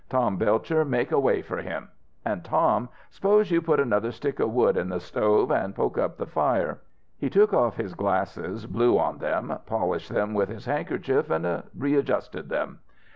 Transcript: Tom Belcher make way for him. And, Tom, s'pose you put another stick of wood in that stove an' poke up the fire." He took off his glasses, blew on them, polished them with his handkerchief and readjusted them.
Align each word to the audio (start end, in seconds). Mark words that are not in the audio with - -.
Tom 0.09 0.35
Belcher 0.37 0.83
make 0.83 1.11
way 1.11 1.43
for 1.43 1.57
him. 1.57 1.89
And, 2.25 2.43
Tom, 2.43 2.89
s'pose 3.11 3.51
you 3.51 3.61
put 3.61 3.79
another 3.79 4.11
stick 4.11 4.39
of 4.39 4.51
wood 4.51 4.75
in 4.75 4.89
that 4.89 5.01
stove 5.01 5.51
an' 5.51 5.73
poke 5.73 5.99
up 5.99 6.17
the 6.17 6.25
fire." 6.25 6.81
He 7.19 7.29
took 7.29 7.53
off 7.53 7.75
his 7.77 7.93
glasses, 7.93 8.65
blew 8.65 8.97
on 8.97 9.19
them, 9.19 9.55
polished 9.67 10.09
them 10.11 10.33
with 10.33 10.49
his 10.49 10.65
handkerchief 10.65 11.29
and 11.29 11.65
readjusted 11.77 12.49
them. 12.49 12.79